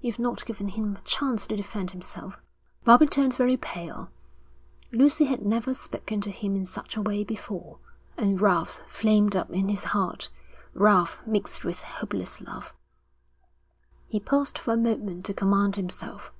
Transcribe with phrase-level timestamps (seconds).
[0.00, 2.36] You've not given him a chance to defend himself.'
[2.84, 4.08] Bobbie turned very pale.
[4.92, 7.80] Lucy had never spoken to him in such a way before,
[8.16, 10.28] and wrath flamed up in his heart,
[10.74, 12.72] wrath mixed with hopeless love.
[14.06, 16.30] He paused for a moment to command himself.